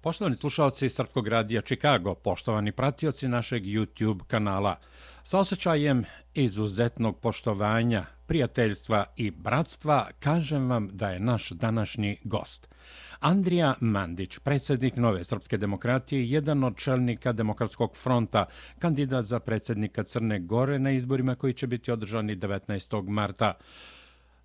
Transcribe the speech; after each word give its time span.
Poštovani 0.00 0.36
slušalci 0.36 0.88
Srpkog 0.88 1.28
radija 1.28 1.62
Chicago, 1.62 2.14
poštovani 2.14 2.72
pratioci 2.72 3.28
našeg 3.28 3.62
YouTube 3.62 4.24
kanala, 4.26 4.76
sa 5.22 5.38
osjećajem 5.38 6.04
izuzetnog 6.34 7.20
poštovanja, 7.20 8.04
prijateljstva 8.26 9.04
i 9.16 9.30
bratstva, 9.30 10.08
kažem 10.18 10.68
vam 10.70 10.88
da 10.92 11.10
je 11.10 11.20
naš 11.20 11.50
današnji 11.50 12.18
gost. 12.24 12.68
Andrija 13.20 13.74
Mandić, 13.80 14.38
predsjednik 14.38 14.96
Nove 14.96 15.24
Srpske 15.24 15.56
demokratije, 15.56 16.30
jedan 16.30 16.64
od 16.64 16.76
čelnika 16.76 17.32
Demokratskog 17.32 17.96
fronta, 17.96 18.46
kandidat 18.78 19.24
za 19.24 19.40
predsjednika 19.40 20.02
Crne 20.02 20.38
Gore 20.38 20.78
na 20.78 20.90
izborima 20.90 21.34
koji 21.34 21.52
će 21.52 21.66
biti 21.66 21.92
održani 21.92 22.36
19. 22.36 23.08
marta. 23.08 23.54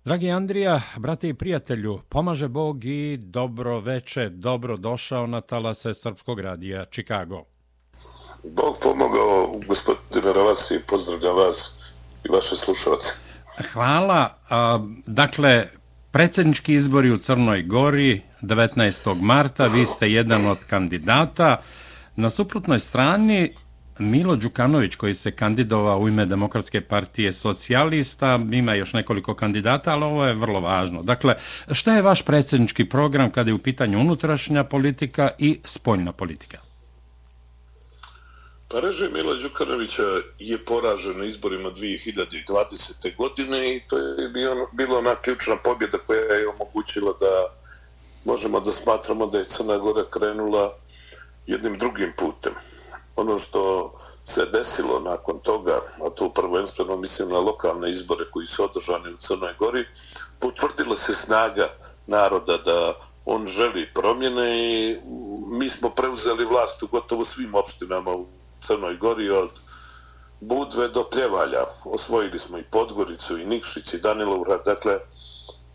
Dragi 0.04 0.30
Andrija, 0.30 0.80
brate 0.96 1.28
i 1.28 1.34
prijatelju, 1.34 2.00
pomaže 2.08 2.48
Bog 2.48 2.84
i 2.84 3.16
dobro 3.16 3.80
veče, 3.80 4.28
dobro 4.28 4.76
došao 4.76 5.26
na 5.26 5.40
talase 5.40 5.94
Srpskog 5.94 6.40
radija 6.40 6.84
Chicago. 6.84 7.44
Bog 8.44 8.76
pomogao, 8.82 9.60
gospodine 9.68 10.32
Ravasi, 10.32 10.80
pozdravljam 10.88 11.36
vas 11.36 11.74
i 12.24 12.28
vaše 12.32 12.56
slušalce. 12.56 13.12
Hvala. 13.72 14.34
Dakle, 15.06 15.68
predsjednički 16.10 16.74
izbori 16.74 17.10
u 17.10 17.18
Crnoj 17.18 17.62
Gori 17.62 18.22
19. 18.40 19.22
marta, 19.22 19.64
vi 19.74 19.84
ste 19.84 20.12
jedan 20.12 20.46
od 20.46 20.58
kandidata. 20.66 21.62
Na 22.16 22.30
suprotnoj 22.30 22.80
strani 22.80 23.54
Milo 23.98 24.36
Đukanović 24.36 24.96
koji 24.96 25.14
se 25.14 25.30
kandidovao 25.30 25.98
u 25.98 26.08
ime 26.08 26.26
Demokratske 26.26 26.80
partije 26.80 27.32
socijalista, 27.32 28.38
ima 28.52 28.74
još 28.74 28.92
nekoliko 28.92 29.34
kandidata, 29.34 29.90
ali 29.90 30.04
ovo 30.04 30.26
je 30.26 30.34
vrlo 30.34 30.60
važno. 30.60 31.02
Dakle, 31.02 31.34
šta 31.72 31.94
je 31.94 32.02
vaš 32.02 32.22
predsjednički 32.22 32.84
program 32.84 33.30
kada 33.30 33.50
je 33.50 33.54
u 33.54 33.58
pitanju 33.58 34.00
unutrašnja 34.00 34.64
politika 34.64 35.30
i 35.38 35.60
spoljna 35.64 36.12
politika? 36.12 36.58
Pa 38.68 38.80
režim 38.80 39.12
Mila 39.12 39.34
Đukanovića 39.34 40.02
je 40.38 40.64
poražen 40.64 41.18
na 41.18 41.24
izborima 41.24 41.70
2020. 41.70 43.16
godine 43.16 43.76
i 43.76 43.80
to 43.88 43.98
je 43.98 44.28
bio, 44.28 44.68
bilo 44.72 44.98
ona 44.98 45.14
ključna 45.14 45.56
pobjeda 45.64 45.98
koja 45.98 46.20
je 46.20 46.48
omogućila 46.48 47.12
da 47.20 47.56
možemo 48.24 48.60
da 48.60 48.72
smatramo 48.72 49.26
da 49.26 49.38
je 49.38 49.44
Crna 49.44 49.78
Gora 49.78 50.04
krenula 50.10 50.78
jednim 51.46 51.78
drugim 51.78 52.12
putem 52.18 52.52
ono 53.16 53.38
što 53.38 53.92
se 54.24 54.46
desilo 54.46 55.00
nakon 55.00 55.38
toga, 55.38 55.80
a 56.06 56.10
to 56.10 56.32
prvenstveno 56.32 56.96
mislim 56.96 57.28
na 57.28 57.38
lokalne 57.38 57.90
izbore 57.90 58.24
koji 58.30 58.46
su 58.46 58.64
održani 58.64 59.12
u 59.12 59.16
Crnoj 59.16 59.54
Gori, 59.58 59.84
potvrdila 60.40 60.96
se 60.96 61.12
snaga 61.12 61.68
naroda 62.06 62.56
da 62.56 62.94
on 63.24 63.46
želi 63.46 63.90
promjene 63.94 64.72
i 64.72 65.00
mi 65.46 65.68
smo 65.68 65.90
preuzeli 65.90 66.44
vlast 66.44 66.82
u 66.82 66.86
gotovo 66.86 67.24
svim 67.24 67.54
opštinama 67.54 68.12
u 68.12 68.26
Crnoj 68.60 68.96
Gori 68.96 69.30
od 69.30 69.50
Budve 70.40 70.88
do 70.88 71.08
Pljevalja. 71.10 71.64
Osvojili 71.84 72.38
smo 72.38 72.58
i 72.58 72.64
Podgoricu 72.70 73.38
i 73.38 73.44
Nikšić 73.46 73.94
i 73.94 74.00
Danilovgrad. 74.00 74.64
Dakle, 74.64 74.98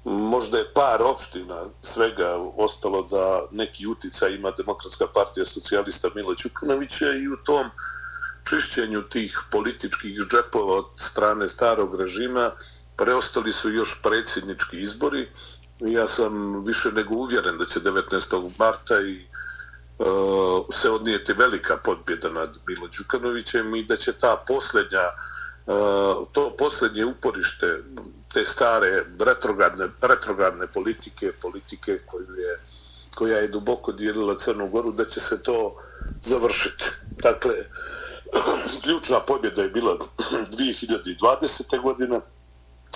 možda 0.08 0.58
je 0.58 0.73
par 0.73 1.02
opština 1.02 1.66
svega 1.81 2.38
ostalo 2.58 3.02
da 3.02 3.47
neki 3.52 3.88
utica 3.88 4.27
ima 4.27 4.52
Demokratska 4.52 5.08
partija 5.14 5.45
socijalista 5.45 6.09
Milo 6.16 6.33
Đukanovića 6.44 7.11
i 7.11 7.27
u 7.27 7.38
tom 7.38 7.69
čišćenju 8.49 9.02
tih 9.02 9.39
političkih 9.52 10.14
džepova 10.31 10.75
od 10.75 10.86
strane 10.95 11.47
starog 11.47 11.95
režima 11.99 12.52
preostali 12.97 13.52
su 13.52 13.72
još 13.72 14.02
predsjednički 14.03 14.81
izbori. 14.81 15.31
Ja 15.80 16.08
sam 16.08 16.64
više 16.66 16.92
nego 16.92 17.16
uvjeren 17.16 17.58
da 17.58 17.66
će 17.66 17.80
19. 17.80 18.52
marta 18.59 18.99
i 18.99 19.27
uh, 19.97 20.66
se 20.71 20.89
odnijeti 20.89 21.33
velika 21.33 21.77
podbjeda 21.77 22.30
nad 22.30 22.58
Milo 22.67 22.88
Đukanovićem 22.97 23.75
i 23.75 23.83
da 23.83 23.95
će 23.95 24.14
ta 24.14 24.44
posljednja 24.47 25.05
uh, 25.66 26.27
to 26.31 26.55
posljednje 26.58 27.05
uporište 27.05 27.83
te 28.37 28.45
stare 28.45 29.05
retrogradne, 29.20 29.87
retrogradne 30.02 30.67
politike, 30.67 31.31
politike 31.42 31.99
koju 32.05 32.36
je, 32.37 32.59
koja 33.15 33.37
je 33.37 33.48
duboko 33.48 33.92
dijelila 33.92 34.37
Crnu 34.37 34.70
Goru, 34.70 34.92
da 34.92 35.05
će 35.05 35.20
se 35.20 35.43
to 35.43 35.75
završiti. 36.21 36.86
Dakle, 37.23 37.53
ključna 38.83 39.20
pobjeda 39.20 39.61
je 39.61 39.70
bila 39.70 39.97
2020. 40.58 41.81
godine, 41.81 42.20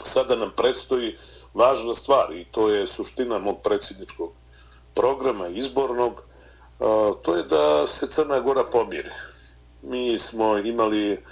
sada 0.04 0.36
nam 0.36 0.52
predstoji 0.58 1.18
važna 1.54 1.94
stvar 1.94 2.32
i 2.34 2.46
to 2.52 2.70
je 2.70 2.88
suština 2.88 3.40
mog 3.40 3.62
predsjedničkog 3.64 4.34
programa 4.96 5.48
izbornog, 5.48 6.22
to 7.24 7.36
je 7.38 7.44
da 7.44 7.88
se 7.88 8.08
Crna 8.08 8.40
Gora 8.40 8.64
pomiri. 8.64 9.10
Mi 9.82 10.20
smo 10.20 10.58
imali 10.58 11.24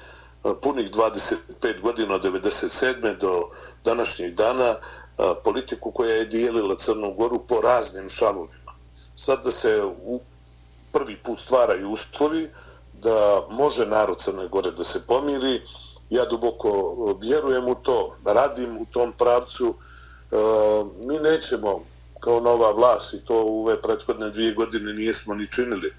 E, 0.44 0.50
punih 0.62 0.92
25 0.92 1.82
godina 1.82 2.16
od 2.16 2.24
97. 2.24 3.18
do 3.18 3.50
današnjih 3.84 4.36
dana 4.36 4.70
e, 4.70 4.78
politiku 5.44 5.92
koja 5.92 6.16
je 6.16 6.26
dijelila 6.26 6.76
Crnu 6.76 7.14
Goru 7.14 7.40
po 7.48 7.62
raznim 7.62 8.10
šalovima. 8.10 8.74
Sad 9.16 9.44
da 9.44 9.52
se 9.52 9.84
u 10.06 10.20
prvi 10.92 11.18
put 11.24 11.40
stvaraju 11.40 11.90
uslovi 11.90 12.50
da 12.94 13.48
može 13.50 13.86
narod 13.86 14.18
Crne 14.18 14.48
Gore 14.48 14.72
da 14.72 14.84
se 14.84 15.02
pomiri, 15.08 15.62
ja 16.10 16.26
duboko 16.26 16.70
e, 16.70 17.14
vjerujem 17.22 17.68
u 17.68 17.76
to, 17.76 18.16
radim 18.26 18.78
u 18.78 18.86
tom 18.86 19.14
pravcu, 19.18 19.76
mi 21.00 21.20
nećemo 21.20 21.84
kao 22.20 22.40
nova 22.40 22.72
vlast 22.72 23.14
i 23.14 23.26
to 23.26 23.44
u 23.46 23.62
ove 23.62 23.82
prethodne 23.82 24.30
dvije 24.30 24.54
godine 24.54 24.94
nijesmo 24.94 25.34
ni 25.34 25.52
činili, 25.52 25.94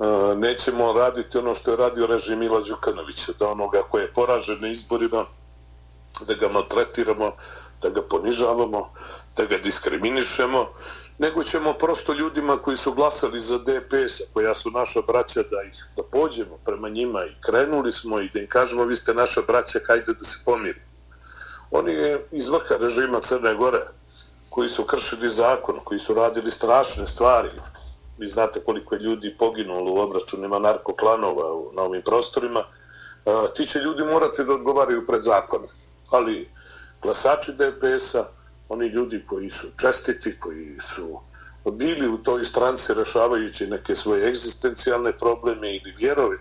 E, 0.00 0.36
nećemo 0.36 0.92
raditi 0.92 1.38
ono 1.38 1.54
što 1.54 1.70
je 1.70 1.76
radio 1.76 2.06
režim 2.06 2.42
Ila 2.42 2.60
Đukanovića, 2.60 3.32
da 3.38 3.48
onoga 3.48 3.82
koje 3.90 4.02
je 4.02 4.12
poražen 4.12 4.60
na 4.60 4.68
izborima, 4.68 5.24
da 6.26 6.34
ga 6.34 6.48
maltretiramo, 6.48 7.32
da 7.82 7.90
ga 7.90 8.02
ponižavamo, 8.02 8.92
da 9.36 9.44
ga 9.44 9.58
diskriminišemo, 9.58 10.66
nego 11.18 11.42
ćemo 11.42 11.72
prosto 11.72 12.12
ljudima 12.12 12.56
koji 12.56 12.76
su 12.76 12.92
glasali 12.92 13.40
za 13.40 13.58
DPS, 13.58 14.20
koja 14.32 14.54
su 14.54 14.70
naša 14.70 15.00
braća, 15.02 15.42
da 15.42 15.62
ih 15.62 15.86
da 15.96 16.02
pođemo 16.02 16.58
prema 16.64 16.88
njima 16.88 17.24
i 17.24 17.36
krenuli 17.40 17.92
smo 17.92 18.20
i 18.20 18.30
da 18.34 18.40
im 18.40 18.48
kažemo 18.48 18.84
vi 18.84 18.96
ste 18.96 19.14
naša 19.14 19.40
braća, 19.46 19.78
hajde 19.86 20.14
da 20.18 20.24
se 20.24 20.38
pomiri. 20.44 20.80
Oni 21.70 21.92
je 21.92 22.26
iz 22.30 22.48
vrha 22.48 22.76
režima 22.80 23.20
Crne 23.20 23.54
Gore, 23.54 23.86
koji 24.50 24.68
su 24.68 24.84
kršili 24.84 25.28
zakon, 25.28 25.80
koji 25.84 25.98
su 25.98 26.14
radili 26.14 26.50
strašne 26.50 27.06
stvari, 27.06 27.50
vi 28.20 28.26
znate 28.26 28.60
koliko 28.60 28.94
je 28.94 29.00
ljudi 29.00 29.36
poginulo 29.38 29.92
u 29.92 30.00
obračunima 30.00 30.58
narkoklanova 30.58 31.44
na 31.76 31.82
ovim 31.82 32.02
prostorima, 32.02 32.60
e, 32.60 32.64
ti 33.54 33.64
će 33.66 33.78
ljudi 33.78 34.04
morati 34.04 34.44
da 34.44 34.54
odgovaraju 34.54 35.06
pred 35.06 35.22
zakonom. 35.22 35.68
Ali 36.10 36.50
glasači 37.02 37.52
DPS-a, 37.52 38.24
oni 38.68 38.86
ljudi 38.86 39.24
koji 39.26 39.50
su 39.50 39.66
čestiti, 39.80 40.38
koji 40.40 40.76
su 40.80 41.20
bili 41.72 42.08
u 42.08 42.18
toj 42.18 42.44
stranci 42.44 42.94
rešavajući 42.94 43.66
neke 43.66 43.94
svoje 43.94 44.28
egzistencijalne 44.28 45.18
probleme 45.18 45.76
ili 45.76 45.94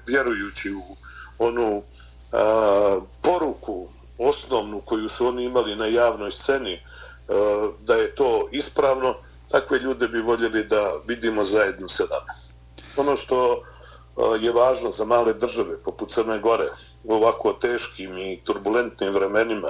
vjerujući 0.07 0.73
u 0.73 0.83
onu 1.37 1.83
a, 2.31 2.99
poruku 3.21 3.87
osnovnu 4.17 4.81
koju 4.85 5.09
su 5.09 5.27
oni 5.27 5.43
imali 5.43 5.75
na 5.75 5.85
javnoj 5.85 6.31
sceni, 6.31 6.83
a, 7.27 7.67
da 7.79 7.95
je 7.95 8.15
to 8.15 8.47
ispravno, 8.51 9.15
takve 9.49 9.79
ljude 9.79 10.07
bi 10.07 10.21
voljeli 10.21 10.63
da 10.63 10.91
vidimo 11.07 11.43
zajedno 11.43 11.87
sa 11.87 12.03
nama. 12.03 12.33
Ono 12.97 13.15
što 13.15 13.53
e, 13.53 13.59
je 14.45 14.51
važno 14.51 14.91
za 14.91 15.05
male 15.05 15.33
države, 15.33 15.77
poput 15.83 16.11
Crne 16.11 16.39
Gore, 16.39 16.67
u 17.03 17.13
ovako 17.13 17.53
teškim 17.53 18.17
i 18.17 18.41
turbulentnim 18.43 19.13
vremenima, 19.13 19.69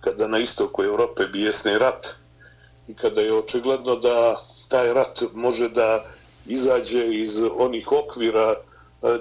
kada 0.00 0.28
na 0.28 0.38
istoku 0.38 0.84
Evrope 0.84 1.26
bijesni 1.26 1.78
rat 1.78 2.08
i 2.88 2.94
kada 2.94 3.20
je 3.20 3.34
očigledno 3.34 3.96
da 3.96 4.36
taj 4.68 4.94
rat 4.94 5.22
može 5.32 5.68
da 5.68 6.04
izađe 6.46 7.06
iz 7.06 7.40
onih 7.58 7.92
okvira 7.92 8.54
e, 8.54 8.56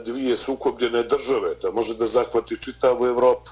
dvije 0.06 0.38
sukobljene 0.38 1.04
države, 1.04 1.56
da 1.62 1.72
može 1.72 1.96
da 1.96 2.06
zahvati 2.06 2.62
čitavu 2.62 3.06
Evropu 3.06 3.52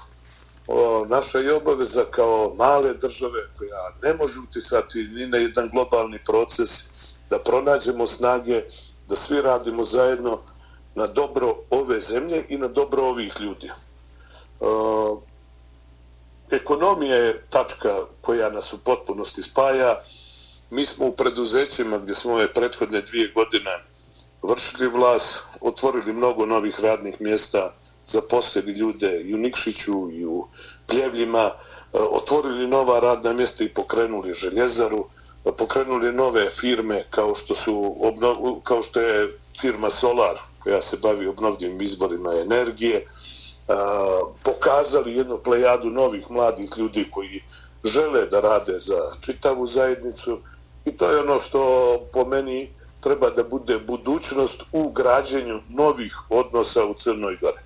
o, 0.66 1.06
naša 1.08 1.38
je 1.38 1.54
obaveza 1.54 2.04
kao 2.10 2.54
male 2.58 2.94
države 2.94 3.40
koja 3.58 3.94
ne 4.02 4.14
može 4.14 4.40
uticati 4.40 4.98
ni 5.02 5.26
na 5.26 5.38
jedan 5.38 5.68
globalni 5.68 6.18
proces 6.24 6.70
da 7.30 7.38
pronađemo 7.38 8.06
snage, 8.06 8.62
da 9.08 9.16
svi 9.16 9.42
radimo 9.42 9.84
zajedno 9.84 10.42
na 10.94 11.06
dobro 11.06 11.56
ove 11.70 12.00
zemlje 12.00 12.44
i 12.48 12.56
na 12.58 12.68
dobro 12.68 13.02
ovih 13.02 13.32
ljudi. 13.40 13.70
O, 14.60 15.22
ekonomija 16.50 17.16
je 17.16 17.44
tačka 17.50 17.98
koja 18.20 18.50
nas 18.50 18.72
u 18.72 18.78
potpunosti 18.84 19.42
spaja. 19.42 20.02
Mi 20.70 20.84
smo 20.84 21.06
u 21.06 21.12
preduzećima 21.12 21.98
gdje 21.98 22.14
smo 22.14 22.32
ove 22.32 22.52
prethodne 22.52 23.00
dvije 23.00 23.32
godine 23.34 23.84
vršili 24.42 24.88
vlas, 24.88 25.42
otvorili 25.60 26.12
mnogo 26.12 26.46
novih 26.46 26.80
radnih 26.80 27.20
mjesta, 27.20 27.74
zaposlili 28.06 28.72
ljude 28.72 29.20
i 29.20 29.34
u 29.34 29.38
Nikšiću 29.38 30.10
i 30.10 30.26
u 30.26 30.46
Pljevljima, 30.86 31.44
e, 31.44 31.52
otvorili 31.92 32.66
nova 32.66 33.00
radna 33.00 33.32
mjesta 33.32 33.64
i 33.64 33.68
pokrenuli 33.74 34.32
željezaru, 34.32 35.06
e, 35.44 35.52
pokrenuli 35.58 36.12
nove 36.12 36.50
firme 36.50 37.04
kao 37.10 37.34
što 37.34 37.54
su 37.54 37.96
kao 38.64 38.82
što 38.82 39.00
je 39.00 39.38
firma 39.60 39.90
Solar 39.90 40.38
koja 40.58 40.82
se 40.82 40.96
bavi 40.96 41.26
obnovljivim 41.26 41.82
izborima 41.82 42.34
energije 42.34 42.96
e, 42.96 43.04
pokazali 44.42 45.16
jednu 45.16 45.38
plejadu 45.44 45.90
novih 45.90 46.30
mladih 46.30 46.70
ljudi 46.76 47.10
koji 47.10 47.42
žele 47.84 48.26
da 48.26 48.40
rade 48.40 48.78
za 48.78 49.12
čitavu 49.20 49.66
zajednicu 49.66 50.38
i 50.84 50.96
to 50.96 51.10
je 51.10 51.20
ono 51.20 51.40
što 51.40 51.60
po 52.12 52.24
meni 52.24 52.74
treba 53.00 53.30
da 53.30 53.44
bude 53.44 53.78
budućnost 53.78 54.62
u 54.72 54.90
građenju 54.90 55.60
novih 55.68 56.16
odnosa 56.30 56.84
u 56.84 56.94
Crnoj 56.94 57.36
Gore. 57.40 57.65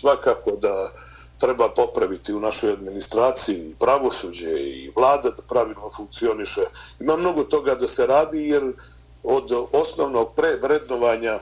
Svakako 0.00 0.50
da 0.50 0.90
treba 1.38 1.68
popraviti 1.68 2.32
u 2.34 2.40
našoj 2.40 2.72
administraciji 2.72 3.56
i 3.56 3.74
pravosuđe 3.74 4.50
i 4.50 4.92
vlada 4.96 5.30
da 5.30 5.42
pravilno 5.42 5.90
funkcioniše. 5.96 6.60
Ima 7.00 7.16
mnogo 7.16 7.44
toga 7.44 7.74
da 7.74 7.88
se 7.88 8.06
radi 8.06 8.48
jer 8.48 8.72
od 9.22 9.52
osnovnog 9.72 10.34
prevrednovanja 10.36 11.38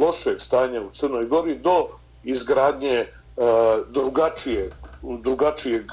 lošeg 0.00 0.40
stanja 0.40 0.82
u 0.82 0.90
Crnoj 0.90 1.26
Gori 1.26 1.58
do 1.58 1.88
izgradnje 2.24 3.06
drugačije, 3.88 4.70
drugačijeg, 5.02 5.84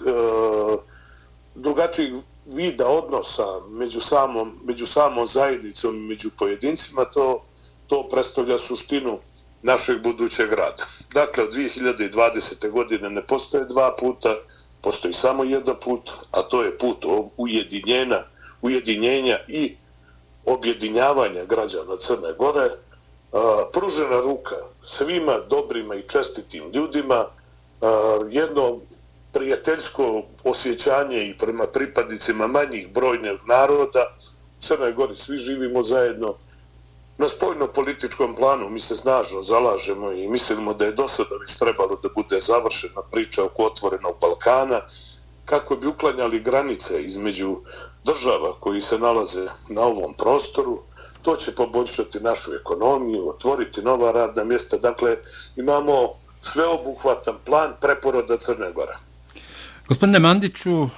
drugačijeg 1.56 2.14
vida 2.46 2.88
odnosa 2.88 3.60
među 3.70 4.02
samom, 4.02 4.60
među 4.64 4.86
samom 4.86 5.28
zajednicom 5.28 5.96
i 5.96 6.08
među 6.08 6.30
pojedincima, 6.38 7.06
to, 7.06 7.44
to 7.88 8.08
predstavlja 8.12 8.58
suštinu 8.58 9.20
našeg 9.66 10.04
budućeg 10.04 10.54
rada. 10.54 10.86
Dakle, 11.14 11.44
od 11.44 11.54
2020. 11.54 12.70
godine 12.72 13.10
ne 13.10 13.28
postoje 13.28 13.66
dva 13.66 13.96
puta, 14.00 14.36
postoji 14.82 15.14
samo 15.14 15.44
jedan 15.44 15.76
put, 15.84 16.12
a 16.32 16.42
to 16.42 16.64
je 16.64 16.78
put 16.78 17.06
ujedinjena, 17.38 18.24
ujedinjenja 18.62 19.38
i 19.48 19.76
objedinjavanja 20.46 21.46
građana 21.46 21.98
Crne 22.00 22.34
Gore, 22.38 22.70
pružena 23.74 24.20
ruka 24.22 24.56
svima 24.84 25.40
dobrima 25.50 25.96
i 25.96 26.08
čestitim 26.08 26.72
ljudima, 26.74 27.26
jedno 28.32 28.80
prijateljsko 29.34 30.24
osjećanje 30.44 31.28
i 31.28 31.38
prema 31.38 31.68
pripadnicima 31.68 32.48
manjih 32.48 32.94
brojnih 32.94 33.40
naroda, 33.48 34.16
u 34.60 34.62
Crnoj 34.62 34.94
Gori 34.94 35.16
svi 35.16 35.38
živimo 35.38 35.84
zajedno, 35.84 36.36
na 37.18 37.28
spojno-političkom 37.28 38.36
planu 38.36 38.70
mi 38.70 38.80
se 38.80 38.96
snažno 38.96 39.42
zalažemo 39.42 40.12
i 40.12 40.28
mislimo 40.28 40.74
da 40.74 40.86
je 40.86 40.92
do 40.92 41.08
sada 41.08 41.36
već 41.42 41.58
trebalo 41.60 42.00
da 42.04 42.10
bude 42.16 42.40
završena 42.40 43.02
priča 43.12 43.44
oko 43.44 43.64
otvorenog 43.64 44.16
Balkana, 44.22 44.82
kako 45.46 45.76
bi 45.76 45.88
uklanjali 45.88 46.40
granice 46.40 47.04
između 47.04 47.58
država 48.04 48.56
koji 48.60 48.82
se 48.82 49.00
nalaze 49.00 49.48
na 49.70 49.82
ovom 49.82 50.14
prostoru, 50.14 50.82
to 51.22 51.36
će 51.36 51.56
poboljšati 51.56 52.20
našu 52.20 52.54
ekonomiju, 52.54 53.30
otvoriti 53.30 53.82
nova 53.82 54.12
radna 54.12 54.44
mjesta. 54.44 54.78
Dakle, 54.78 55.18
imamo 55.56 55.94
sveobuhvatan 56.42 57.36
plan 57.46 57.74
preporoda 57.82 58.38
Crne 58.38 58.72
Gore. 58.72 58.98
Gospodine 59.88 60.20
Mandiću, 60.20 60.90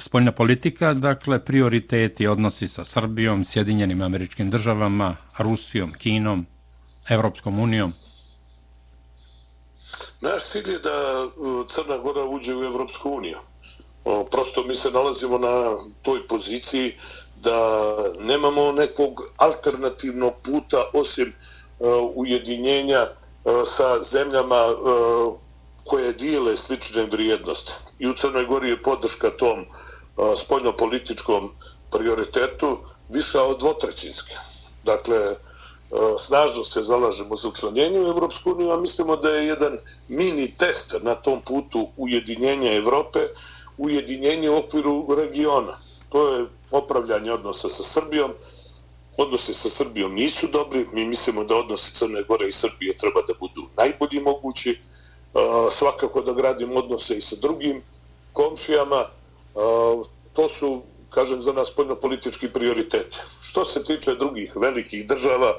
spoljna 0.00 0.32
politika, 0.32 0.94
dakle, 0.94 1.44
prioriteti 1.44 2.26
odnosi 2.26 2.68
sa 2.68 2.84
Srbijom, 2.84 3.44
Sjedinjenim 3.44 4.02
američkim 4.02 4.50
državama, 4.50 5.16
Rusijom, 5.38 5.92
Kinom, 5.98 6.46
Evropskom 7.08 7.58
unijom? 7.58 7.92
Naš 10.20 10.42
cilj 10.44 10.70
je 10.72 10.78
da 10.78 10.90
e, 10.90 11.28
Crna 11.68 11.98
Gora 11.98 12.24
uđe 12.24 12.56
u 12.56 12.64
Evropsku 12.64 13.10
uniju. 13.10 13.38
Prosto 14.30 14.64
mi 14.64 14.74
se 14.74 14.90
nalazimo 14.90 15.38
na 15.38 15.76
toj 16.02 16.26
poziciji 16.26 16.94
da 17.42 17.58
nemamo 18.20 18.72
nekog 18.72 19.20
alternativnog 19.36 20.32
puta 20.44 20.84
osim 20.92 21.28
e, 21.28 21.34
ujedinjenja 22.14 22.98
e, 22.98 23.10
sa 23.64 24.02
zemljama 24.02 24.64
koje 25.84 26.12
dijele 26.12 26.56
slične 26.56 27.02
vrijednosti. 27.02 27.89
I 28.00 28.08
u 28.08 28.14
Crnoj 28.14 28.46
Gori 28.46 28.68
je 28.70 28.82
podrška 28.82 29.30
tom 29.30 29.64
spoljno-političkom 30.36 31.50
prioritetu 31.92 32.78
viša 33.08 33.42
od 33.42 33.58
dvotrećinske. 33.58 34.34
Dakle, 34.84 35.36
snažno 36.18 36.64
se 36.64 36.82
zalažemo 36.82 37.36
za 37.36 37.48
učlanjenje 37.48 38.00
u 38.00 38.08
Evropsku 38.08 38.52
uniju, 38.52 38.70
a 38.70 38.80
mislimo 38.80 39.16
da 39.16 39.30
je 39.30 39.46
jedan 39.46 39.78
mini 40.08 40.54
test 40.56 40.96
na 41.02 41.14
tom 41.14 41.42
putu 41.46 41.88
ujedinjenja 41.96 42.72
Evrope, 42.72 43.18
ujedinjenje 43.78 44.50
u 44.50 44.56
okviru 44.56 45.06
regiona. 45.18 45.76
To 46.08 46.28
je 46.28 46.46
popravljanje 46.70 47.32
odnosa 47.32 47.68
sa 47.68 47.82
Srbijom. 47.82 48.32
Odnose 49.18 49.54
sa 49.54 49.68
Srbijom 49.68 50.14
nisu 50.14 50.46
dobri. 50.46 50.86
Mi 50.92 51.04
mislimo 51.04 51.44
da 51.44 51.56
odnose 51.56 51.94
Crne 51.94 52.22
Gore 52.22 52.48
i 52.48 52.52
Srbije 52.52 52.96
treba 52.96 53.20
da 53.28 53.34
budu 53.40 53.68
najbolji 53.76 54.20
mogući. 54.20 54.80
Svakako 55.70 56.20
da 56.22 56.32
gradim 56.32 56.76
odnose 56.76 57.16
i 57.16 57.20
sa 57.20 57.36
drugim 57.36 57.82
komšijama. 58.32 59.04
To 60.32 60.48
su, 60.48 60.82
kažem, 61.10 61.42
za 61.42 61.52
nas 61.52 61.70
poljnopolitički 61.70 62.48
prioritete. 62.48 62.98
prioriteti. 62.98 63.18
Što 63.40 63.64
se 63.64 63.84
tiče 63.84 64.14
drugih 64.14 64.56
velikih 64.56 65.06
država, 65.06 65.54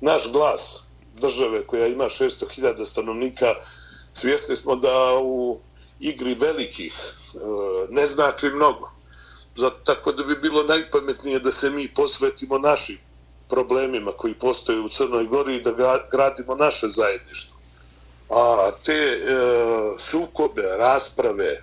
naš 0.00 0.32
glas 0.32 0.82
države 1.20 1.66
koja 1.66 1.86
ima 1.86 2.04
600.000 2.04 2.84
stanovnika, 2.84 3.54
svjesni 4.12 4.56
smo 4.56 4.76
da 4.76 5.18
u 5.22 5.60
igri 6.00 6.34
velikih 6.34 6.94
e, 6.98 7.38
ne 7.90 8.06
znači 8.06 8.50
mnogo. 8.50 8.90
Zato 9.54 9.76
tako 9.84 10.12
da 10.12 10.24
bi 10.24 10.36
bilo 10.36 10.62
najpametnije 10.62 11.38
da 11.38 11.52
se 11.52 11.70
mi 11.70 11.94
posvetimo 11.94 12.58
našim 12.58 12.98
problemima 13.48 14.12
koji 14.12 14.34
postoje 14.34 14.80
u 14.80 14.88
Crnoj 14.88 15.24
Gori 15.24 15.56
i 15.56 15.62
da 15.62 15.98
gradimo 16.12 16.54
naše 16.54 16.88
zajedništvo. 16.88 17.59
A 18.30 18.70
te 18.84 18.92
e, 18.94 19.18
sukobe, 19.98 20.62
rasprave, 20.78 21.62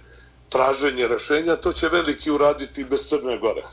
traženje 0.50 1.08
rešenja, 1.08 1.56
to 1.56 1.74
će 1.74 1.90
veliki 1.90 2.32
uraditi 2.32 2.84
bez 2.84 3.10
Crne 3.10 3.38
Gore. 3.38 3.64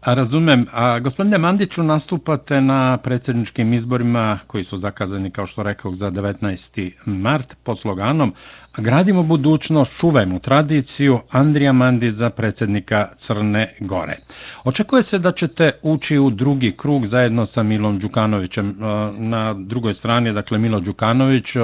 A 0.00 0.14
razumem. 0.14 0.66
A, 0.72 0.98
gospodine 0.98 1.38
Mandiću, 1.38 1.82
nastupate 1.82 2.60
na 2.60 2.96
predsjedničkim 2.96 3.72
izborima 3.72 4.38
koji 4.46 4.64
su 4.64 4.76
zakazani, 4.76 5.30
kao 5.30 5.46
što 5.46 5.62
rekao, 5.62 5.92
za 5.92 6.10
19. 6.10 6.90
mart 7.06 7.56
po 7.62 7.76
sloganom 7.76 8.34
Gradimo 8.76 9.22
budućnost, 9.22 9.98
čuvajmo 9.98 10.38
tradiciju 10.38 11.20
Andrija 11.30 11.72
Mandić 11.72 12.14
za 12.14 12.30
predsjednika 12.30 13.08
Crne 13.16 13.74
Gore. 13.80 14.18
Očekuje 14.64 15.02
se 15.02 15.18
da 15.18 15.32
ćete 15.32 15.72
ući 15.82 16.18
u 16.18 16.30
drugi 16.30 16.72
krug 16.76 17.06
zajedno 17.06 17.46
sa 17.46 17.62
Milom 17.62 17.98
Đukanovićem. 17.98 18.76
Na 19.18 19.54
drugoj 19.54 19.94
strani, 19.94 20.32
dakle, 20.32 20.58
Milo 20.58 20.80
Đukanović, 20.80 21.56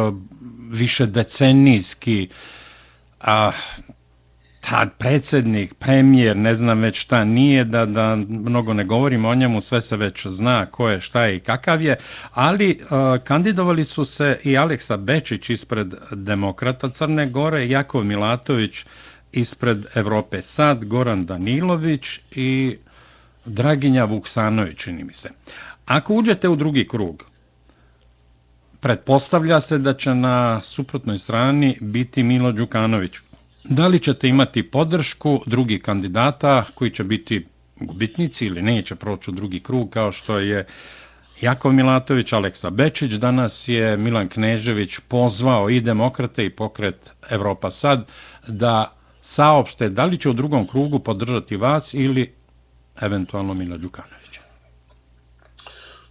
više 0.70 1.06
decenijski 1.06 2.28
a, 3.20 3.50
tad 4.60 4.90
predsjednik, 4.98 5.74
premijer, 5.74 6.36
ne 6.36 6.54
znam 6.54 6.80
već 6.80 7.00
šta 7.00 7.24
nije, 7.24 7.64
da, 7.64 7.86
da 7.86 8.16
mnogo 8.28 8.74
ne 8.74 8.84
govorimo 8.84 9.28
o 9.28 9.34
njemu, 9.34 9.60
sve 9.60 9.80
se 9.80 9.96
već 9.96 10.26
zna 10.26 10.66
ko 10.66 10.88
je, 10.88 11.00
šta 11.00 11.24
je 11.24 11.36
i 11.36 11.40
kakav 11.40 11.82
je, 11.82 11.96
ali 12.32 12.80
uh, 12.82 12.88
kandidovali 13.24 13.84
su 13.84 14.04
se 14.04 14.38
i 14.44 14.56
Aleksa 14.56 14.96
Bečić 14.96 15.50
ispred 15.50 15.94
demokrata 16.10 16.90
Crne 16.90 17.26
Gore, 17.26 17.68
Jakov 17.68 18.04
Milatović 18.04 18.84
ispred 19.32 19.86
Evrope 19.94 20.42
Sad, 20.42 20.84
Goran 20.84 21.26
Danilović 21.26 22.20
i 22.30 22.76
Draginja 23.44 24.04
Vuksanović, 24.04 24.78
čini 24.78 25.04
mi 25.04 25.14
se. 25.14 25.30
Ako 25.86 26.14
uđete 26.14 26.48
u 26.48 26.56
drugi 26.56 26.88
krug, 26.88 27.24
pretpostavlja 28.80 29.60
se 29.60 29.78
da 29.78 29.94
će 29.94 30.14
na 30.14 30.60
suprotnoj 30.62 31.18
strani 31.18 31.76
biti 31.80 32.22
Milo 32.22 32.52
Đukanović, 32.52 33.12
Da 33.64 33.86
li 33.86 33.98
ćete 33.98 34.28
imati 34.28 34.62
podršku 34.62 35.42
drugih 35.46 35.82
kandidata 35.82 36.64
koji 36.74 36.90
će 36.90 37.04
biti 37.04 37.46
gubitnici 37.76 38.46
ili 38.46 38.62
neće 38.62 38.94
proći 38.94 39.30
u 39.30 39.34
drugi 39.34 39.60
krug 39.60 39.90
kao 39.90 40.12
što 40.12 40.38
je 40.38 40.66
Jakov 41.40 41.72
Milatović, 41.72 42.32
Aleksa 42.32 42.70
Bečić, 42.70 43.12
danas 43.12 43.68
je 43.68 43.96
Milan 43.96 44.28
Knežević 44.28 44.98
pozvao 45.08 45.70
i 45.70 45.80
demokrate 45.80 46.44
i 46.46 46.50
pokret 46.50 47.10
Evropa 47.30 47.70
sad 47.70 48.08
da 48.46 48.96
saopšte 49.20 49.88
da 49.88 50.04
li 50.04 50.18
će 50.18 50.28
u 50.28 50.32
drugom 50.32 50.66
krugu 50.66 50.98
podržati 50.98 51.56
vas 51.56 51.94
ili 51.94 52.34
eventualno 53.00 53.54
Mila 53.54 53.76
Đukanovića. 53.76 54.40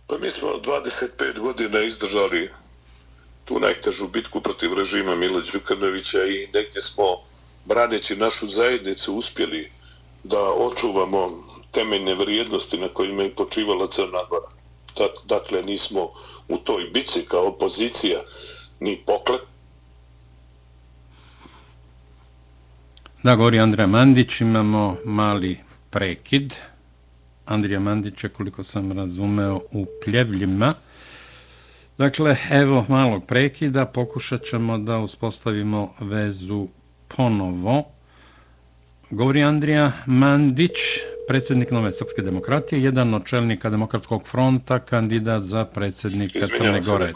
Pa 0.08 0.18
mi 0.18 0.30
smo 0.30 0.48
25 0.48 1.40
godina 1.40 1.80
izdržali 1.80 2.50
tu 3.46 3.60
najtežu 3.60 4.08
bitku 4.08 4.42
protiv 4.42 4.74
režima 4.74 5.16
Mila 5.16 5.42
Đukanovića 5.54 6.18
i 6.18 6.48
negdje 6.54 6.82
smo 6.82 7.04
braneći 7.70 8.16
našu 8.16 8.48
zajednicu 8.48 9.16
uspjeli 9.16 9.72
da 10.24 10.38
očuvamo 10.58 11.44
temeljne 11.72 12.16
vrijednosti 12.16 12.78
na 12.78 12.88
kojima 12.88 13.24
je 13.24 13.36
počivala 13.36 13.88
Crna 13.88 14.20
Gora. 14.30 14.50
Dakle, 15.26 15.62
nismo 15.62 16.00
u 16.48 16.58
toj 16.58 16.84
bici 16.94 17.26
kao 17.28 17.48
opozicija 17.48 18.20
ni 18.80 19.02
poklet. 19.06 19.42
Da, 23.24 23.36
govori 23.36 23.60
Andrija 23.60 23.88
Mandić, 23.88 24.42
imamo 24.42 24.98
mali 25.06 25.60
prekid 25.90 26.54
Andrija 27.46 27.80
Mandića, 27.80 28.30
koliko 28.30 28.64
sam 28.64 28.92
razumeo, 28.92 29.62
u 29.72 29.86
Pljevljima. 30.04 30.74
Dakle, 31.98 32.38
evo 32.52 32.86
malog 32.90 33.26
prekida, 33.26 33.86
pokušat 33.86 34.44
ćemo 34.44 34.78
da 34.78 34.98
uspostavimo 34.98 35.94
vezu 36.00 36.68
ponovo. 37.18 37.84
Govori 39.10 39.44
Andrija 39.44 39.92
Mandić, 40.06 40.78
predsjednik 41.28 41.72
Nove 41.72 41.92
Srpske 41.92 42.22
demokratije, 42.22 42.84
jedan 42.84 43.14
od 43.14 43.26
čelnika 43.26 43.70
Demokratskog 43.70 44.28
fronta, 44.28 44.80
kandidat 44.80 45.44
za 45.44 45.66
predsjednika 45.66 46.48
Crne 46.58 46.82
Gore. 46.82 47.14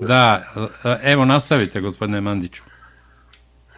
Da, 0.00 0.44
evo 1.02 1.24
nastavite, 1.24 1.80
gospodine 1.80 2.20
Mandiću. 2.20 2.62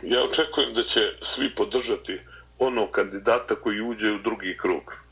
Ja 0.03 0.23
očekujem 0.25 0.75
da 0.75 0.83
će 0.83 1.01
svi 1.21 1.55
podržati 1.57 2.19
onog 2.59 2.91
kandidata 2.91 3.55
koji 3.55 3.81
uđe 3.81 4.13
u 4.13 4.19
drugi 4.19 4.57
krug. 4.61 5.05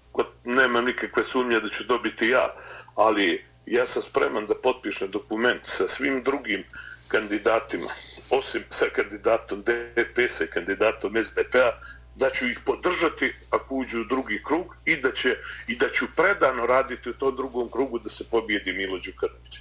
Nema 0.44 0.80
nikakve 0.80 1.22
sumnje 1.22 1.60
da 1.60 1.68
ću 1.68 1.84
dobiti 1.84 2.28
ja, 2.28 2.54
ali 2.94 3.44
ja 3.66 3.86
sam 3.86 4.02
spreman 4.02 4.46
da 4.46 4.54
potpišem 4.62 5.10
dokument 5.10 5.60
sa 5.62 5.86
svim 5.86 6.22
drugim 6.22 6.64
kandidatima, 7.08 7.90
osim 8.30 8.62
sa 8.68 8.86
kandidatom 8.92 9.62
DPS-a 9.62 10.44
i 10.44 10.50
kandidatom 10.50 11.24
SDP-a, 11.24 11.72
da 12.14 12.30
ću 12.30 12.46
ih 12.46 12.60
podržati 12.66 13.34
ako 13.50 13.74
uđu 13.74 14.00
u 14.00 14.04
drugi 14.04 14.42
krug 14.44 14.76
i 14.84 14.96
da, 14.96 15.12
će, 15.12 15.36
i 15.66 15.76
da 15.76 15.88
ću 15.88 16.06
predano 16.16 16.66
raditi 16.66 17.10
u 17.10 17.14
tom 17.14 17.36
drugom 17.36 17.70
krugu 17.70 17.98
da 17.98 18.10
se 18.10 18.24
pobijedi 18.30 18.72
Milo 18.72 18.98
Đukanović. 18.98 19.60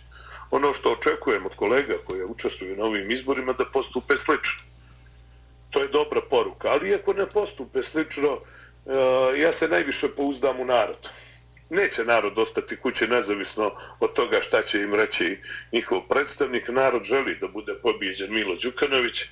Ono 0.52 0.74
što 0.74 0.92
očekujem 0.92 1.46
od 1.46 1.56
kolega 1.56 1.94
koji 2.06 2.24
učestvuju 2.24 2.76
na 2.76 2.84
ovim 2.84 3.12
izborima 3.12 3.54
da 3.54 3.66
postupe 3.66 4.18
slično. 4.18 4.64
To 5.70 5.82
je 5.82 5.88
dobra 5.88 6.22
poruka, 6.30 6.68
ali 6.72 6.96
ako 6.96 7.14
ne 7.14 7.30
postupe 7.30 7.84
slično, 7.84 8.40
e, 8.86 9.40
ja 9.40 9.52
se 9.52 9.68
najviše 9.68 10.10
pouzdam 10.16 10.60
u 10.60 10.66
narod 10.66 11.10
neće 11.70 12.06
narod 12.06 12.40
ostati 12.40 12.78
kuće 12.78 13.08
nezavisno 13.08 13.72
od 14.00 14.14
toga 14.14 14.42
šta 14.42 14.62
će 14.62 14.82
im 14.82 14.94
reći 14.94 15.42
njihov 15.74 16.02
predstavnik. 16.10 16.68
Narod 16.68 17.04
želi 17.04 17.38
da 17.42 17.48
bude 17.48 17.76
pobijeđen 17.84 18.34
Milo 18.34 18.56
Đukanović 18.64 19.26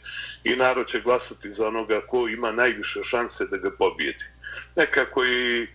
i 0.43 0.55
narod 0.55 0.87
će 0.87 1.01
glasati 1.01 1.49
za 1.49 1.67
onoga 1.67 2.01
ko 2.07 2.27
ima 2.27 2.51
najviše 2.51 3.03
šanse 3.03 3.45
da 3.45 3.57
ga 3.57 3.71
pobijedi. 3.71 4.25
Nekako 4.75 5.25
i 5.25 5.67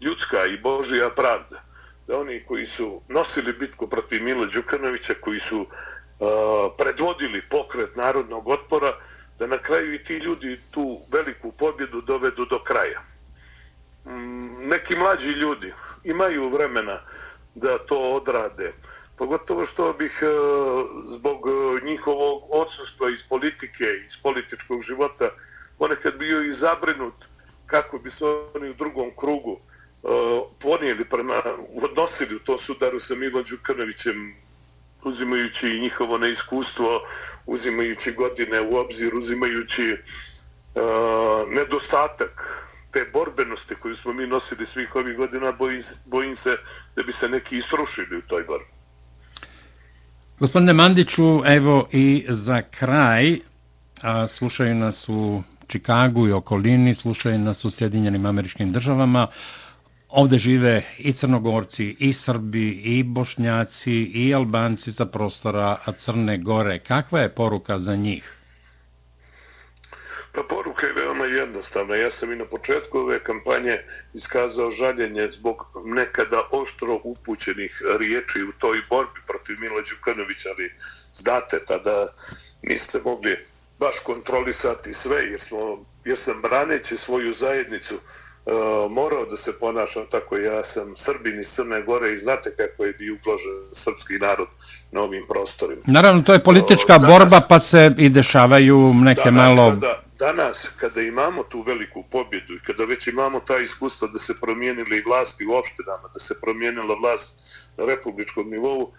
ljudska 0.00 0.46
i 0.46 0.58
Božija 0.58 1.10
pravda 1.10 1.64
da 2.06 2.18
oni 2.18 2.44
koji 2.46 2.66
su 2.66 3.02
nosili 3.08 3.52
bitku 3.52 3.88
protiv 3.88 4.22
Milo 4.24 4.46
Đukanovića, 4.46 5.14
koji 5.20 5.40
su 5.40 5.60
uh, 5.60 5.68
predvodili 6.78 7.42
pokret 7.50 7.96
narodnog 7.96 8.48
otpora, 8.48 8.92
da 9.38 9.46
na 9.46 9.58
kraju 9.58 9.94
i 9.94 10.02
ti 10.02 10.14
ljudi 10.16 10.60
tu 10.70 11.00
veliku 11.12 11.52
pobjedu 11.52 12.00
dovedu 12.00 12.44
do 12.44 12.58
kraja. 12.62 13.02
Mm, 14.06 14.68
neki 14.68 14.96
mlađi 14.96 15.28
ljudi, 15.28 15.72
imaju 16.08 16.48
vremena 16.48 17.00
da 17.54 17.78
to 17.78 17.98
odrade. 17.98 18.72
Pogotovo 19.16 19.66
što 19.66 19.92
bih 19.92 20.20
e, 20.22 20.26
zbog 21.08 21.38
e, 21.48 21.86
njihovog 21.86 22.42
odsustva 22.50 23.10
iz 23.10 23.22
politike, 23.28 23.84
iz 24.06 24.16
političkog 24.22 24.82
života, 24.82 25.30
ponekad 25.78 26.18
bio 26.18 26.42
i 26.42 26.52
zabrinut 26.52 27.14
kako 27.66 27.98
bi 27.98 28.10
se 28.10 28.24
oni 28.54 28.70
u 28.70 28.74
drugom 28.74 29.10
krugu 29.16 29.56
e, 29.56 30.08
ponijeli 30.62 31.04
prema, 31.04 31.34
odnosili 31.82 32.36
u 32.36 32.44
to 32.44 32.58
sudaru 32.58 33.00
sa 33.00 33.14
Milom 33.14 33.44
Đukanovićem, 33.50 34.34
uzimajući 35.04 35.78
njihovo 35.80 36.18
neiskustvo, 36.18 37.02
uzimajući 37.46 38.12
godine 38.12 38.60
u 38.60 38.76
obzir, 38.76 39.14
uzimajući 39.14 39.96
uh, 40.74 41.52
nedostatak 41.54 42.64
te 42.90 43.10
borbenosti 43.12 43.74
koju 43.74 43.96
smo 43.96 44.12
mi 44.12 44.26
nosili 44.26 44.64
svih 44.64 44.96
ovih 44.96 45.16
godina, 45.16 45.52
bojim, 45.52 45.80
bojim 46.06 46.34
se 46.34 46.50
da 46.96 47.02
bi 47.02 47.12
se 47.12 47.28
neki 47.28 47.56
isrušili 47.56 48.16
u 48.18 48.22
toj 48.22 48.44
borbi. 48.44 48.66
Gospodine 50.38 50.72
Mandiću, 50.72 51.42
evo 51.46 51.88
i 51.92 52.26
za 52.28 52.62
kraj, 52.62 53.38
a, 54.02 54.26
slušaju 54.26 54.74
nas 54.74 55.08
u 55.08 55.42
Čikagu 55.66 56.28
i 56.28 56.32
okolini, 56.32 56.94
slušaju 56.94 57.38
nas 57.38 57.64
u 57.64 57.70
Sjedinjenim 57.70 58.26
američkim 58.26 58.72
državama, 58.72 59.26
Ovde 60.08 60.38
žive 60.38 60.82
i 60.98 61.12
crnogorci, 61.12 61.96
i 61.98 62.12
srbi, 62.12 62.68
i 62.68 63.02
bošnjaci, 63.02 63.92
i 63.92 64.34
albanci 64.34 64.92
sa 64.92 65.06
prostora 65.06 65.76
Crne 65.96 66.38
Gore. 66.38 66.78
Kakva 66.78 67.20
je 67.20 67.28
poruka 67.28 67.78
za 67.78 67.96
njih? 67.96 68.37
Pa 70.32 70.42
poruka 70.42 70.86
je 70.86 70.92
veoma 70.92 71.24
jednostavna. 71.24 71.96
Ja 71.96 72.10
sam 72.10 72.32
i 72.32 72.36
na 72.36 72.44
početku 72.44 72.98
ove 72.98 73.22
kampanje 73.22 73.76
iskazao 74.14 74.70
žaljenje 74.70 75.30
zbog 75.30 75.64
nekada 75.84 76.42
oštro 76.50 76.98
upućenih 77.04 77.82
riječi 77.98 78.42
u 78.42 78.52
toj 78.58 78.80
borbi 78.90 79.20
protiv 79.26 79.60
Mila 79.60 79.82
Đukanovića, 79.90 80.48
ali 80.56 80.72
znate, 81.12 81.64
tada 81.66 82.06
niste 82.62 83.00
mogli 83.04 83.36
baš 83.78 83.98
kontrolisati 83.98 84.94
sve, 84.94 85.16
jer, 85.30 85.40
smo, 85.40 85.84
jer 86.04 86.16
sam 86.16 86.42
braneći 86.42 86.96
svoju 86.96 87.32
zajednicu 87.32 87.94
uh, 87.94 88.92
morao 88.92 89.24
da 89.26 89.36
se 89.36 89.58
ponašam 89.58 90.06
tako. 90.10 90.36
Ja 90.36 90.64
sam 90.64 90.96
Srbin 90.96 91.40
iz 91.40 91.46
Crne 91.46 91.82
Gore 91.82 92.12
i 92.12 92.16
znate 92.16 92.50
kako 92.56 92.84
je 92.84 92.92
bio 92.92 93.14
ugrožen 93.14 93.52
srpski 93.72 94.14
narod 94.14 94.48
na 94.92 95.00
ovim 95.00 95.26
prostorima. 95.28 95.82
Naravno, 95.86 96.22
to 96.22 96.32
je 96.32 96.44
politička 96.44 96.96
uh, 96.96 97.00
danas, 97.00 97.18
borba, 97.18 97.40
pa 97.48 97.60
se 97.60 97.94
i 97.98 98.08
dešavaju 98.08 98.94
neke 98.94 99.30
danas, 99.30 99.56
malo... 99.56 99.70
Kada, 99.70 100.07
danas 100.18 100.72
kada 100.76 101.00
imamo 101.00 101.42
tu 101.42 101.62
veliku 101.62 102.04
pobjedu 102.10 102.54
i 102.54 102.60
kada 102.60 102.84
već 102.84 103.06
imamo 103.06 103.40
ta 103.40 103.58
iskustva 103.58 104.08
da 104.08 104.18
se 104.18 104.40
promijenili 104.40 105.02
vlasti 105.06 105.46
u 105.46 105.52
opštinama, 105.52 106.08
da 106.14 106.18
se 106.18 106.40
promijenila 106.40 106.94
vlast 106.94 107.40
na 107.76 107.86
republičkom 107.86 108.50
nivou, 108.50 108.92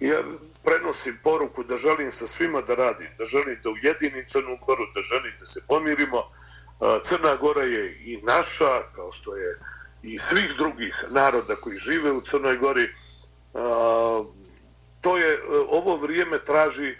ja 0.00 0.18
prenosim 0.64 1.18
poruku 1.22 1.64
da 1.64 1.76
želim 1.76 2.12
sa 2.12 2.26
svima 2.26 2.60
da 2.60 2.74
radim, 2.74 3.08
da 3.18 3.24
želim 3.24 3.60
da 3.62 3.70
ujedinim 3.70 4.24
Crnu 4.26 4.58
Goru, 4.66 4.86
da 4.94 5.02
želim 5.02 5.32
da 5.38 5.46
se 5.46 5.60
pomirimo. 5.68 6.22
Crna 7.02 7.36
Gora 7.36 7.62
je 7.62 7.98
i 8.04 8.20
naša, 8.22 8.92
kao 8.94 9.12
što 9.12 9.36
je 9.36 9.58
i 10.02 10.18
svih 10.18 10.54
drugih 10.58 11.04
naroda 11.10 11.56
koji 11.56 11.76
žive 11.76 12.12
u 12.12 12.20
Crnoj 12.20 12.56
Gori. 12.56 12.88
To 15.00 15.18
je, 15.18 15.34
e, 15.34 15.38
ovo 15.68 15.96
vrijeme 15.96 16.38
traži 16.38 16.88
e, 16.88 16.96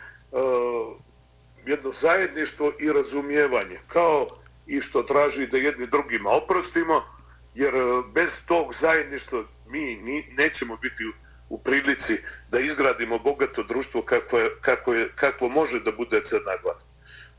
jedno 1.67 1.93
zajedništvo 1.93 2.73
i 2.81 2.93
razumijevanje, 2.93 3.79
kao 3.89 4.27
i 4.67 4.81
što 4.81 5.03
traži 5.03 5.47
da 5.47 5.59
jedni 5.59 5.87
drugima 5.87 6.31
oprostimo, 6.31 7.03
jer 7.55 7.75
e, 7.75 7.81
bez 8.15 8.47
tog 8.47 8.75
zajedništva 8.75 9.45
mi 9.67 10.03
nećemo 10.39 10.77
biti 10.77 11.05
u 11.49 11.59
prilici 11.59 12.17
da 12.51 12.61
izgradimo 12.61 13.19
bogato 13.19 13.63
društvo 13.63 14.03
kako, 14.03 14.39
je, 14.39 14.51
kako, 14.61 14.95
je, 14.95 15.09
kako 15.15 15.49
može 15.49 15.81
da 15.81 15.93
bude 15.93 16.21
Crna 16.25 16.57
Gora. 16.63 16.79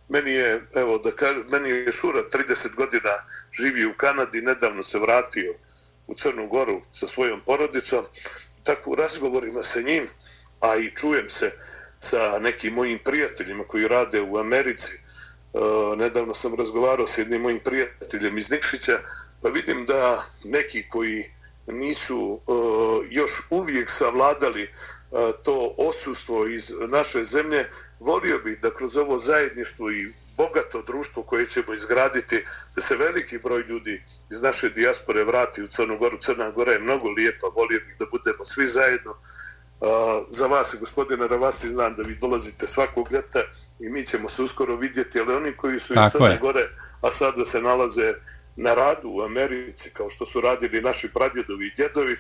Meni 0.10 0.32
je, 0.32 0.68
evo, 0.76 0.98
da 0.98 1.12
kažem, 1.12 1.44
meni 1.50 1.70
je 1.70 1.92
Šura 1.92 2.24
30 2.32 2.76
godina 2.76 3.10
živi 3.52 3.86
u 3.86 3.94
Kanadi, 3.98 4.42
nedavno 4.42 4.84
se 4.84 5.00
vratio 5.00 5.54
u 6.08 6.16
Crnu 6.16 6.48
Goru 6.48 6.82
sa 6.92 7.08
svojom 7.08 7.42
porodicom, 7.46 8.06
tako 8.64 8.92
u 8.92 8.96
razgovorima 8.96 9.64
sa 9.64 9.82
njim, 9.82 10.10
a 10.60 10.76
i 10.76 10.92
čujem 10.96 11.30
se, 11.30 11.52
sa 12.04 12.40
nekim 12.40 12.74
mojim 12.74 13.00
prijateljima 13.04 13.64
koji 13.64 13.88
rade 13.88 14.22
u 14.22 14.38
Americi. 14.38 14.92
E, 14.92 15.60
nedavno 15.98 16.34
sam 16.34 16.56
razgovarao 16.56 17.08
s 17.08 17.18
jednim 17.18 17.42
mojim 17.42 17.60
prijateljem 17.60 18.38
iz 18.38 18.52
Nikšića, 18.52 19.00
pa 19.42 19.50
vidim 19.50 19.86
da 19.86 20.26
neki 20.44 20.90
koji 20.90 21.32
nisu 21.68 22.40
e, 22.40 22.52
još 23.10 23.32
uvijek 23.50 23.90
savladali 23.90 24.64
e, 24.64 24.70
to 25.44 25.76
osustvo 25.78 26.48
iz 26.48 26.74
naše 26.88 27.24
zemlje, 27.24 27.70
volio 28.00 28.40
bih 28.40 28.60
da 28.62 28.74
kroz 28.74 28.98
ovo 28.98 29.20
zajedništvo 29.20 29.92
i 29.92 30.14
bogato 30.38 30.82
društvo 30.82 31.24
koje 31.24 31.46
ćemo 31.46 31.74
izgraditi, 31.74 32.46
da 32.76 32.82
se 32.82 32.98
veliki 32.98 33.38
broj 33.38 33.62
ljudi 33.62 34.04
iz 34.32 34.42
naše 34.42 34.70
dijaspore 34.70 35.24
vrati 35.24 35.64
u 35.64 35.68
Crnu 35.68 35.98
Goru. 35.98 36.18
Crna 36.18 36.52
Gora 36.52 36.72
je 36.72 36.80
mnogo 36.80 37.10
lijepa, 37.10 37.48
volio 37.56 37.80
bih 37.80 37.96
da 38.00 38.06
budemo 38.06 38.46
svi 38.46 38.68
zajedno 38.68 39.16
za 40.30 40.48
vas, 40.48 40.76
gospodine 40.80 41.28
Ravasi, 41.28 41.70
znam 41.70 41.96
da 41.96 42.04
vi 42.04 42.16
dolazite 42.16 42.68
svakog 42.68 43.12
ljeta 43.12 43.40
i 43.80 43.90
mi 43.90 44.06
ćemo 44.06 44.30
se 44.30 44.44
uskoro 44.44 44.76
vidjeti, 44.76 45.20
ali 45.20 45.34
oni 45.34 45.52
koji 45.52 45.80
su 45.80 45.94
iz 45.94 46.12
Crne 46.12 46.38
Gore, 46.42 46.70
a 47.02 47.12
sada 47.12 47.46
se 47.46 47.62
nalaze 47.62 48.14
na 48.56 48.74
radu 48.74 49.10
u 49.10 49.22
Americi, 49.22 49.90
kao 49.94 50.10
što 50.10 50.26
su 50.26 50.42
radili 50.42 50.82
naši 50.82 51.10
pradjedovi 51.14 51.68
i 51.68 51.76
djedovi, 51.76 52.18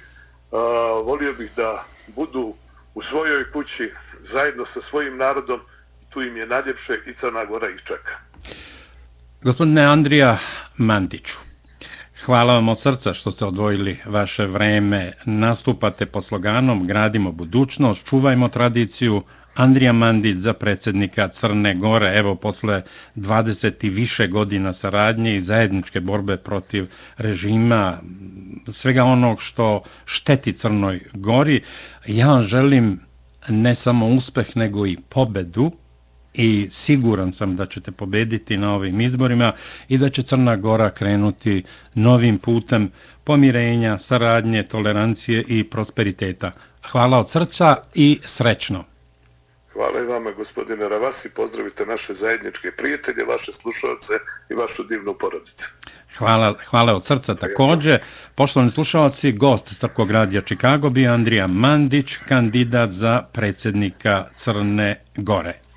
volio 1.05 1.33
bih 1.33 1.51
da 1.55 1.85
budu 2.15 2.53
u 2.93 3.01
svojoj 3.01 3.51
kući 3.51 3.91
zajedno 4.21 4.65
sa 4.65 4.81
svojim 4.81 5.17
narodom, 5.17 5.59
tu 6.09 6.21
im 6.21 6.37
je 6.37 6.45
najljepše 6.45 6.99
i 7.07 7.13
Crna 7.13 7.45
Gora 7.45 7.69
ih 7.69 7.81
čeka. 7.83 8.19
Gospodine 9.41 9.81
Andrija 9.81 10.37
Mandiću, 10.77 11.37
Hvala 12.25 12.53
vam 12.53 12.69
od 12.69 12.79
srca 12.79 13.13
što 13.13 13.31
ste 13.31 13.45
odvojili 13.45 13.97
vaše 14.05 14.45
vreme. 14.45 15.11
Nastupate 15.25 16.05
po 16.05 16.21
sloganom 16.21 16.87
Gradimo 16.87 17.31
budućnost, 17.31 18.05
čuvajmo 18.05 18.49
tradiciju. 18.49 19.21
Andrija 19.55 19.93
Mandić 19.93 20.37
za 20.37 20.53
predsjednika 20.53 21.27
Crne 21.27 21.75
Gore, 21.75 22.17
evo 22.17 22.35
posle 22.35 22.81
20 23.15 23.85
i 23.85 23.89
više 23.89 24.27
godina 24.27 24.73
saradnje 24.73 25.35
i 25.35 25.41
zajedničke 25.41 25.99
borbe 25.99 26.37
protiv 26.37 26.87
režima, 27.17 27.97
svega 28.67 29.03
onog 29.03 29.41
što 29.41 29.83
šteti 30.05 30.53
Crnoj 30.53 30.99
Gori, 31.13 31.61
ja 32.07 32.27
vam 32.27 32.43
želim 32.43 32.99
ne 33.49 33.75
samo 33.75 34.07
uspeh, 34.07 34.57
nego 34.57 34.87
i 34.87 34.97
pobedu 35.09 35.71
i 36.33 36.67
siguran 36.71 37.33
sam 37.33 37.55
da 37.55 37.65
ćete 37.65 37.91
pobediti 37.91 38.57
na 38.57 38.75
ovim 38.75 39.01
izborima 39.01 39.53
i 39.87 39.97
da 39.97 40.09
će 40.09 40.23
Crna 40.23 40.55
Gora 40.55 40.89
krenuti 40.89 41.63
novim 41.93 42.37
putem 42.37 42.91
pomirenja, 43.23 43.99
saradnje, 43.99 44.63
tolerancije 44.63 45.43
i 45.47 45.63
prosperiteta. 45.63 46.51
Hvala 46.91 47.19
od 47.19 47.29
srca 47.29 47.75
i 47.93 48.19
srećno. 48.25 48.83
Hvala 49.73 49.99
i 49.99 50.05
vama, 50.05 50.31
gospodine 50.31 50.89
Ravasi. 50.89 51.29
Pozdravite 51.29 51.85
naše 51.85 52.13
zajedničke 52.13 52.71
prijatelje, 52.77 53.25
vaše 53.25 53.53
slušalce 53.53 54.13
i 54.49 54.53
vašu 54.53 54.83
divnu 54.83 55.13
porodicu. 55.19 55.71
Hvala, 56.17 56.55
hvala 56.69 56.93
od 56.95 57.05
srca 57.05 57.35
također. 57.35 57.99
Poštovani 58.35 58.71
slušalci, 58.71 59.31
gost 59.31 59.75
Strpkog 59.75 60.11
radija 60.11 60.41
Čikago 60.41 60.89
bi 60.89 61.07
Andrija 61.07 61.47
Mandić, 61.47 62.17
kandidat 62.27 62.91
za 62.91 63.23
predsjednika 63.33 64.25
Crne 64.35 65.03
Gore. 65.15 65.70